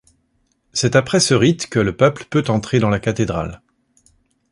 C'est 0.73 0.95
après 0.95 1.19
ce 1.19 1.35
rite 1.35 1.69
que 1.69 1.77
le 1.77 1.95
peuple 1.95 2.25
peut 2.27 2.45
entrer 2.47 2.79
dans 2.79 2.89
la 2.89 2.99
cathédrale. 2.99 3.61